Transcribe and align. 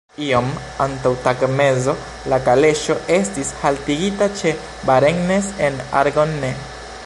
Iom 0.25 0.47
antaŭ 0.85 1.09
tagmezo 1.25 1.93
la 2.33 2.39
kaleŝo 2.47 2.97
estis 3.17 3.53
haltigita 3.61 4.31
ĉe 4.41 4.57
Varennes-en-Argonne. 4.91 6.53